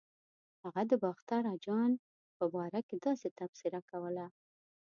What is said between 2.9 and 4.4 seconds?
داسې تبصره کوله.